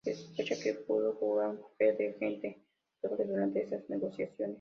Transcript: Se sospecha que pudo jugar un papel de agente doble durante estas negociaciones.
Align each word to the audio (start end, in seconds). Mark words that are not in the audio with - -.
Se 0.03 0.15
sospecha 0.15 0.55
que 0.59 0.73
pudo 0.73 1.13
jugar 1.13 1.51
un 1.51 1.57
papel 1.61 1.95
de 1.97 2.09
agente 2.09 2.57
doble 3.03 3.23
durante 3.25 3.61
estas 3.61 3.87
negociaciones. 3.87 4.49